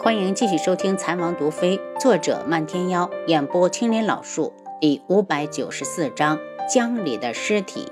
[0.00, 6.38] 欢迎继续收听《残王毒妃》，作者漫天妖，演播青莲老树，第五百九十四章：
[6.72, 7.90] 江里的尸体。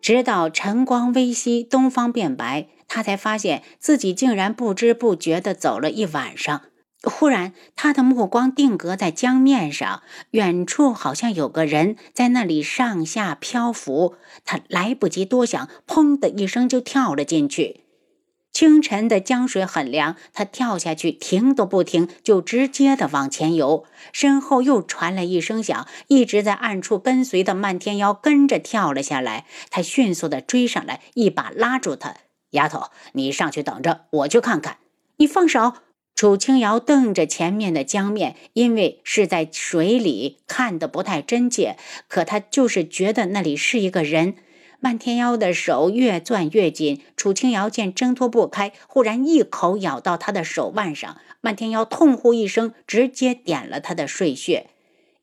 [0.00, 6.62] 直到晨光微曦，东方变白，他才发现自己竟然不知不觉地走了一晚上。
[7.04, 14.16] 忽然，他的目光定格在江面上，远处好像有个人在那里上下漂浮。
[14.44, 17.81] 他来不及多想，砰的一声就跳了进去。
[18.52, 23.84] 清晨的江水很凉，他跳下去，停都不停，就直接的往前游。
[24.12, 29.46] 身后又传来一声响，一直在暗处跟随的漫天妖跟着跳了下来。
[29.70, 32.14] 他迅速的追上来，一把拉住他
[32.52, 34.76] ：“丫头，你上去等着，我去看看。”
[35.16, 35.72] 你放手！
[36.14, 44.34] 楚清瑶瞪着前面的江面，因为是在水里，看得不太真切，可他就是觉得那里是一个人。
[44.84, 51.18] 漫天妖的手越攥越紧，楚清瑶见挣脱不开，忽然一口咬到他的手腕上。
[51.40, 54.70] 漫天妖痛呼一声，直接点了他的睡穴。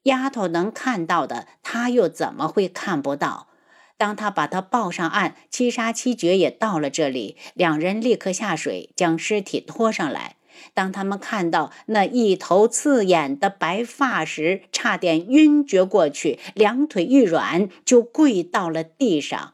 [0.03, 3.49] 丫头能看到的，他又怎么会看不到？
[3.97, 10.37] 当他把他抱上岸，七杀七绝也到了这里，两人立刻下水，将尸体拖上来。
[10.73, 19.53] 当他们看到那一头刺眼的白发时，差点晕厥过去，两腿一软就跪到了地上。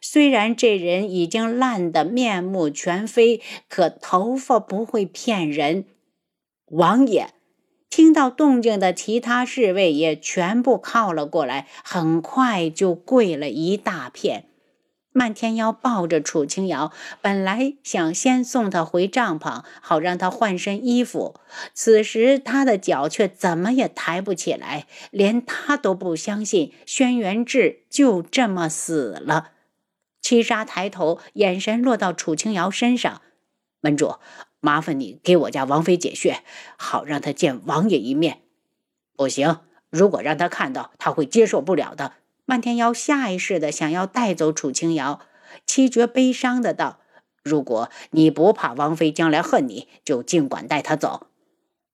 [0.00, 5.84] 虽然这人已经烂得面目全非，可头发不会骗人。
[6.66, 7.30] 王爷
[7.88, 14.46] 听到动静的其他侍卫也全部靠了过来，很快就跪了一大片。
[15.12, 21.34] 漫天妖抱着楚清瑶，本来想先送她回帐篷，好让她换身衣服。
[21.74, 29.50] 此时她的脚却怎么也抬不起来，连她都不相信轩辕志就这么死了。
[30.22, 33.20] 七杀抬头，眼神落到楚清瑶身上
[33.82, 34.14] ：“门主，
[34.60, 36.42] 麻烦你给我家王妃解穴，
[36.78, 38.40] 好让她见王爷一面。”
[39.14, 39.58] 不行，
[39.90, 42.14] 如果让她看到，她会接受不了的。
[42.44, 45.20] 漫天妖下意识的想要带走楚清瑶，
[45.64, 46.98] 七绝悲伤的道
[47.44, 51.28] ：“如果你不怕王妃将来恨你，就尽管带她走。”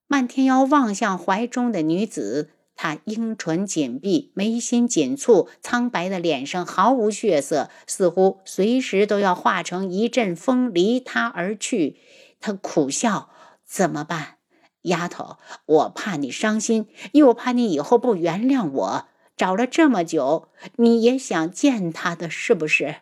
[0.08, 11.98] 漫天妖望向怀中的女子，她樱唇紧闭，眉心紧蹙，苍白的脸上毫无血色，似乎随时都要化成一阵风离她而去。
[12.40, 13.30] 他苦笑
[13.66, 14.36] ：“怎么办，
[14.82, 15.36] 丫头？
[15.66, 19.08] 我怕你伤心，又怕你以后不原谅我。”
[19.38, 22.96] 找了这么久，你也想见他的是不是？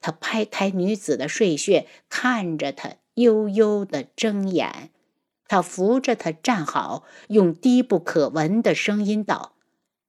[0.00, 4.90] 他拍开女子的睡穴，看着她悠悠的睁眼。
[5.48, 9.56] 他扶着她站好，用低不可闻的声音道：“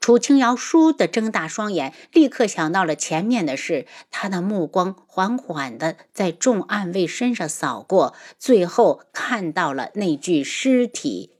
[0.00, 3.86] 楚清瑶倏地睁大双眼，立刻想到了前面的事。
[4.10, 11.35] 他的目光缓缓地在众暗卫身上扫过，最后看到了那具尸体。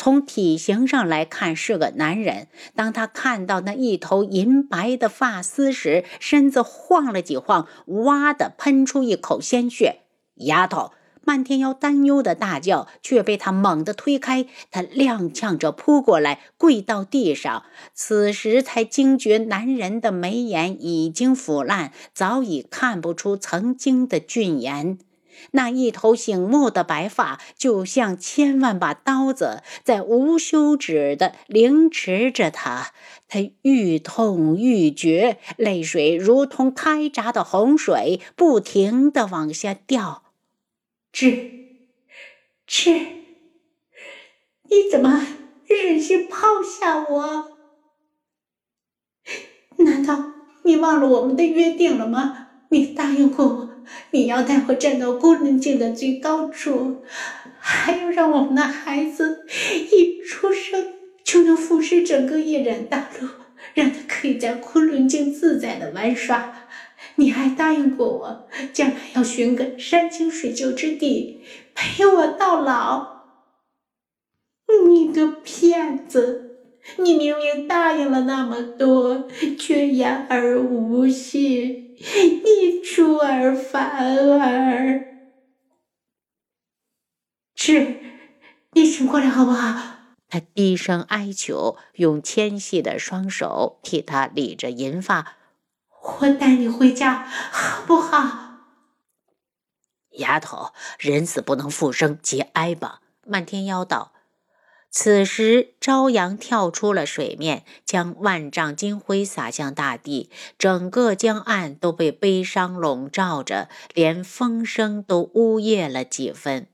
[0.00, 2.48] 从体型上来看是个男人。
[2.74, 10.00] 当他看到那一头银白的发丝时，身子晃了几晃，哇的喷出一口鲜血。
[10.36, 14.46] 丫头，漫天妖担忧的大叫，却被他猛地推开。
[14.70, 17.64] 他踉跄着扑过来，跪到地上。
[17.92, 24.96] 此时才惊觉，男人的眉眼已经腐烂，早已看不出曾经的俊颜。
[25.52, 32.92] 那一头醒目的白发，就像千万把刀子在无休止地凌迟着他。
[33.28, 40.24] 他愈痛愈绝，泪水如同开闸的洪水，不停地往下掉。
[41.12, 41.50] 志，
[42.66, 42.90] 志，
[44.64, 45.26] 你怎么
[45.66, 47.52] 忍心抛下我？
[49.78, 50.32] 难道
[50.64, 52.48] 你忘了我们的约定了吗？
[52.70, 53.69] 你答应过我。
[54.10, 57.02] 你要带我站到昆仑镜的最高处，
[57.58, 59.46] 还要让我们的孩子
[59.90, 63.28] 一出生就能俯视整个夜染大陆，
[63.74, 66.68] 让他可以在昆仑镜自在的玩耍。
[67.16, 71.42] 你还答应过我，将来要寻个山清水秀之地
[71.74, 73.20] 陪我到老。
[74.88, 76.46] 你个骗子！
[76.96, 79.28] 你明明答应了那么多，
[79.58, 81.89] 却言而无信，
[82.44, 85.04] 你出尔反尔。
[87.54, 87.96] 是，
[88.72, 89.98] 你醒过来好不好？
[90.28, 95.36] 他低声哀求，用纤细的双手替他理着银发。
[96.20, 98.60] 我带你回家好不好？
[100.12, 103.02] 丫头，人死不能复生，节哀吧。
[103.26, 104.12] 漫天妖道。
[104.92, 110.28] 此时，朝阳跳出了水面，将万丈金辉洒向大地，
[110.58, 116.66] 整个江岸都被悲伤笼罩着，连风声都呜咽了几分。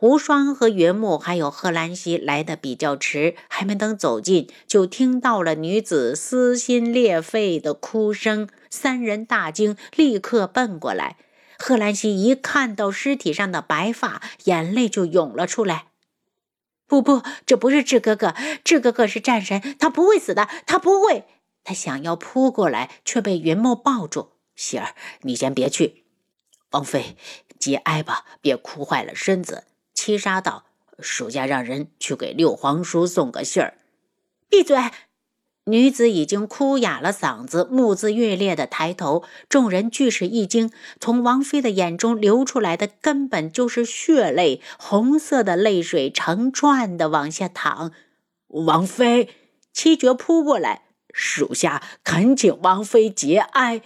[0.00, 8.46] 无双和云木还有贺兰溪来的比较迟，还没等走近，就听到了女子撕心裂肺的哭声。
[8.68, 11.16] 三人大惊，立刻奔过来。
[11.58, 15.86] 贺兰溪一看到尸体上的白发，眼泪就涌了出来。
[16.86, 21.24] 不不，这不是智哥哥，智哥哥是战神，他不会死的，他不会。
[21.64, 24.32] 他想要扑过来，却被云墨抱住。
[24.54, 26.04] 喜儿，你先别去。
[26.70, 27.16] 王妃，
[27.58, 29.64] 节哀吧，别哭坏了身子。
[29.92, 30.66] 七杀道
[31.00, 33.78] ：“属下让人去给六皇叔送个信儿。”
[34.48, 34.76] 闭嘴。
[35.68, 40.70] 女子已经哭哑了嗓子，目眦欲裂的抬头，众人俱是一惊。
[41.00, 47.90] 从王妃的眼中流出来的根本就是血泪，红色的泪水成串的往下淌。
[48.46, 49.28] 王妃，
[49.72, 50.82] 七绝扑过来，
[51.12, 53.82] 属下恳请王妃节哀。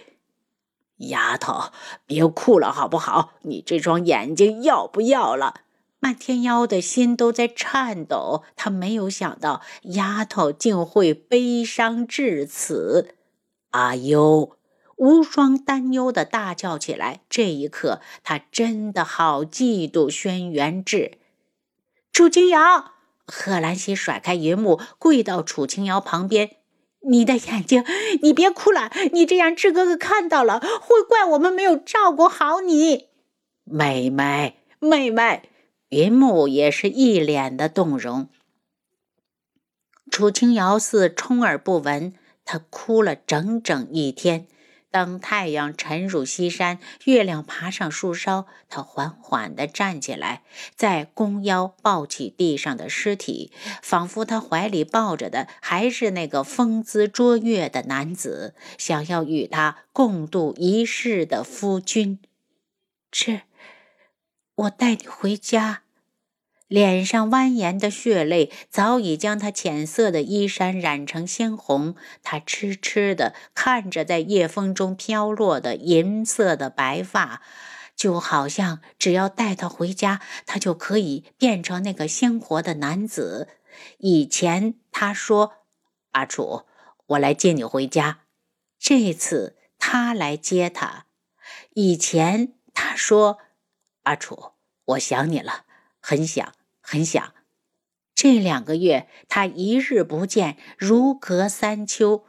[0.97, 1.71] 丫头，
[2.05, 3.33] 别哭了好不好？
[3.41, 5.61] 你这双眼睛要不要了？
[6.03, 13.13] 漫天妖的心都在颤抖，他没有想到丫头竟会悲伤至此。
[13.69, 14.57] 阿优，
[14.95, 17.21] 无双担忧的大叫起来。
[17.29, 21.19] 这一刻，他真的好嫉妒轩辕志。
[22.11, 22.93] 楚清瑶，
[23.27, 26.57] 贺兰溪甩开云木，跪到楚清瑶旁边
[27.07, 27.85] ：“你的眼睛，
[28.23, 33.09] 你别哭了，你这样志哥哥看到了，会怪我们没有照顾好你。”
[33.63, 35.49] 妹妹，妹妹。
[35.91, 38.29] 云木也是一脸的动容。
[40.09, 42.13] 楚清瑶似充耳不闻，
[42.45, 44.47] 她哭了整整一天。
[44.89, 50.43] 当太阳沉入西山，月亮爬上树梢，她缓缓地站起来，
[50.75, 53.51] 在弓腰抱起地上的尸体，
[53.81, 62.17] 仿佛她怀里抱着的还是那个风姿卓越的男子，想要与他共度一世的夫君。
[63.11, 63.41] 这。
[64.55, 65.80] 我带你回家。
[66.71, 71.97] 脸上蜿蜒的血泪早已将他浅色的衣衫染成鲜红。
[72.23, 77.41] 他痴痴地看着在夜风中飘落的银色的白发，
[77.93, 83.49] 就好像只要带他回家，他就可以变成那个鲜活的男子。
[83.97, 85.55] 以前他说
[86.11, 86.63] ：“阿楚，
[87.07, 88.21] 我来接你回家。”
[88.79, 91.07] 这次他来接他。
[91.73, 93.39] 以前他说。
[94.03, 94.53] 阿楚，
[94.85, 95.65] 我想你了，
[95.99, 96.53] 很想，
[96.91, 97.33] 很想。
[98.13, 102.25] 这两个月，他一日不见，如隔三秋。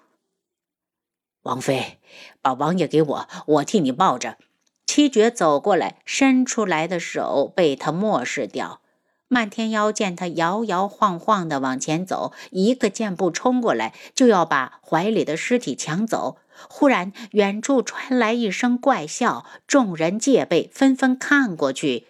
[1.43, 1.99] 王妃，
[2.41, 4.39] 把王爷给我，我替你抱着。
[4.87, 8.81] 七绝走过来，伸出来的手被他漠视掉。
[9.27, 16.39] 漫天妖见他摇摇晃晃的往前走，一个箭步冲过来，就要把怀里的尸体抢走。
[16.69, 22.07] 忽然，远处传来一声怪笑，众人戒备，纷纷看过去，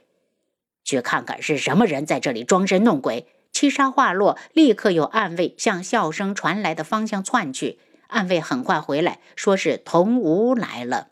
[0.84, 3.26] 去看看是什么人在这里装神弄鬼。
[3.52, 7.78] 七杀话落，立刻有暗卫向笑声传来的方向窜去。
[8.08, 11.08] 暗卫很快回来，说是童无来了。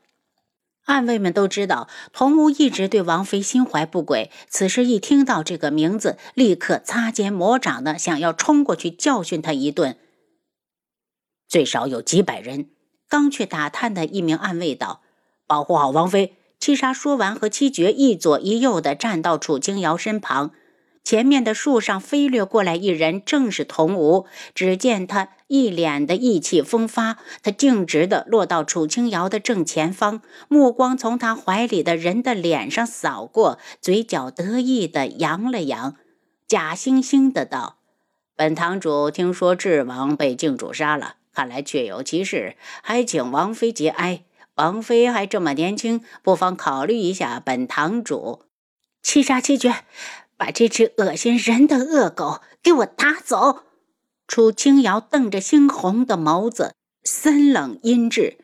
[0.86, 4.30] 暗卫们都知道，童无一直对王妃心怀不轨。
[4.48, 9.98] 此时一听到这个名字，立刻擦肩魔掌的想要冲过去教训他一顿。
[11.46, 12.70] 最少有几百人。
[13.08, 15.02] 刚去打探的一名暗卫道
[15.46, 20.52] ：“保护好王妃。”七杀说完，和七绝一左一右的站到楚清瑶身旁。
[21.02, 24.26] 前面的树上飞掠过来一人，正是童无。
[24.54, 35.96] 只见他一脸的意气风发，他径直的落到楚清瑶的正前方，目光从他怀里的人的脸上扫过，嘴角得意的扬了扬，
[36.46, 37.78] 假惺惺的道
[38.36, 44.24] ：“本堂主听说智王被靖主杀了。”看来确有其事，还请王妃节哀。
[44.60, 48.42] 王妃还这么年轻，不妨考虑一下本堂主。
[49.02, 49.74] 七杀七绝，
[50.36, 53.60] 把这只恶心人的恶狗给我打走！
[54.28, 58.36] 楚清瑶瞪着猩红的眸子，森冷阴鸷。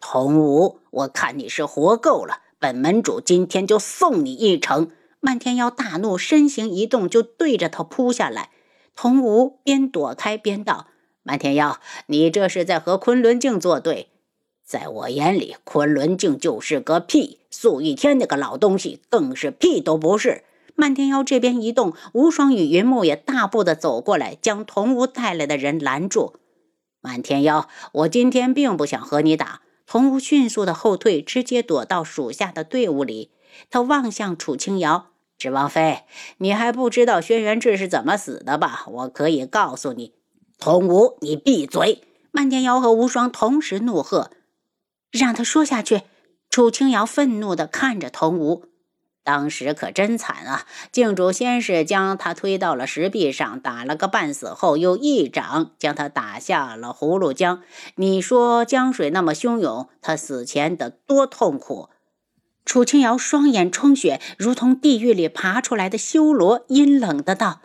[0.00, 4.90] 童武，我看你是活够了，本门主今天就送你一程。
[5.20, 8.48] 漫天妖大怒，身形一动，就对着他扑下来。
[8.96, 10.86] 童武边躲开边道。
[11.22, 14.08] 漫天妖，你这是在和昆仑镜作对？
[14.68, 20.44] 在我眼里，昆仑镜就是个屁，素玉天那个老东西更是屁都不是。
[20.74, 26.34] 漫天妖这边一动，无双与云木也大步的走过来，将童无带来的人拦住。
[27.00, 29.62] 漫天妖，我今天并不想和你打。
[29.86, 33.30] 童无迅速的后退，直接躲到属下的队伍里。
[33.70, 35.06] 他望向楚清瑶，
[35.38, 36.00] 指王妃，
[36.36, 38.84] 你还不知道轩辕志是怎么死的吧？
[38.88, 40.12] 我可以告诉你。
[40.58, 42.02] 童武，你闭嘴！
[42.30, 44.30] 漫天妖和无双同时怒喝
[45.10, 46.02] ：“让他说下去！”
[46.50, 48.64] 楚清瑶愤怒地看着童武。
[49.24, 50.64] 当时可真惨啊！
[50.90, 57.62] 镜主先是将他推到了石壁上，打了个半死，后又一掌将他打下了葫芦江。
[57.96, 61.90] 你说江水那么汹涌，他死前得多痛苦？
[62.64, 67.60] 楚清瑶双眼充血，如同地狱里爬出来的修罗，阴冷的道：“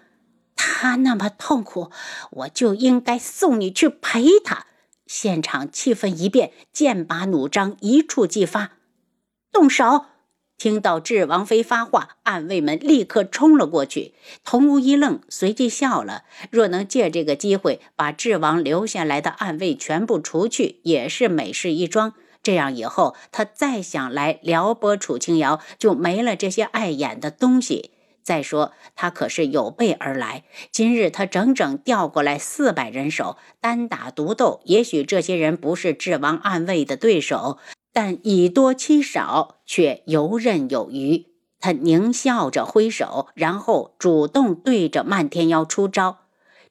[0.57, 1.89] 他那么痛苦，
[2.31, 4.65] 我就应该送你去陪他。”
[5.15, 8.71] 现场气氛一变，剑拔弩张，一触即发，
[9.51, 10.05] 动手！
[10.57, 14.15] 听到智王妃发话，暗卫们立刻冲了过去。
[14.43, 16.23] 童无一愣，随即笑了。
[16.49, 22.13] 若能借这个机会把智王留下来的暗卫全部除去，也是美事一桩。
[22.41, 27.91] 这样以后，他再想来撩拨楚清瑶，就没了这些碍眼的东西。
[28.23, 30.43] 再说，他可是有备而来。
[30.71, 37.59] 今日他整整调过来四百人手，单打独斗，也许这些人不是智王暗卫的对手。
[37.91, 41.27] 但以多欺少，却游刃有余。
[41.59, 46.22] 他狞笑着挥手，然后主动对着漫天妖出招。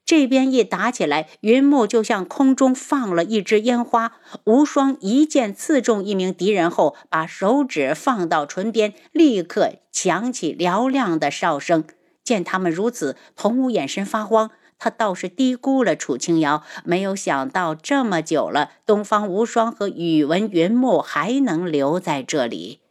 [0.05, 4.17] 这边一打起来，云木就像空中放了一支烟花。
[4.43, 11.85] 无双一剑刺中一名敌人后，把手指放到唇边，立刻响起嘹亮的哨声。
[12.23, 14.51] 见他们如此，童武眼神发慌。
[14.77, 22.81] 他倒是低估了楚清瑶，没有想到这么久了，东方无双和宇文云木还能留在这里，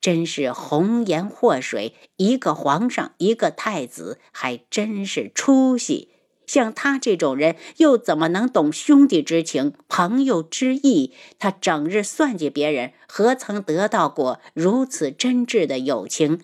[0.00, 1.94] 真是红颜祸水。
[2.16, 6.13] 一个皇上，一个太子，还真是出息。
[6.46, 11.12] 像他这种人，又怎么能懂兄弟之情、朋友之意？
[11.38, 16.40] 他整日算计别人，何曾得到过如此真挚的友情？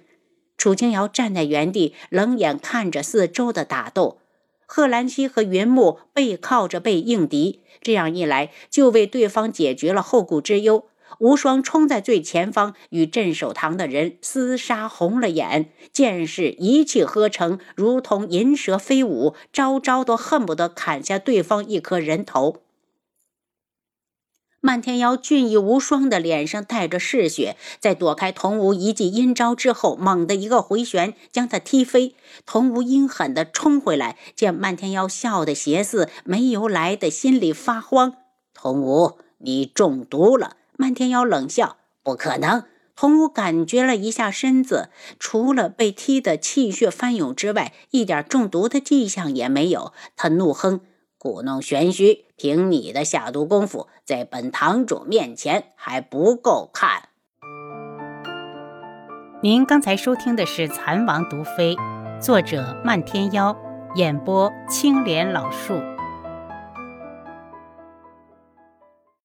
[0.57, 4.19] 楚清瑶站在原地，冷眼看着四周的打斗。
[4.67, 10.90] 贺兰溪和云木背靠着背应敌，这样一来就为对方解决了后顾之忧。
[11.19, 22.63] 无双冲在最前方，与镇守堂的人厮杀红了眼，剑势一气呵成，如同银蛇飞舞，招招都恨不得砍下对方一颗人头。
[24.63, 32.15] 漫天妖俊逸无双的脸上带着嗜血，在躲开童无一记阴招之后，猛地一个回旋，将他踢飞。
[32.45, 38.17] 童无阴狠地冲回来，见漫天妖笑得邪肆，没由来的心里发慌。
[38.53, 40.59] 童无，你中毒了！
[40.81, 42.65] 漫天妖冷笑：“不可能。”
[42.97, 49.93] 童武感觉了一下身子，除了被踢得气血翻涌之外，一点中毒的迹象也没有。
[50.17, 50.81] 他怒哼。
[51.19, 57.11] 故弄玄虚，凭你的下毒功夫，在本堂主面前还不够看。
[59.43, 61.77] 您刚才收听的是《蚕王毒妃》，
[62.21, 63.55] 作者漫天妖，
[63.97, 65.75] 演播青莲老树。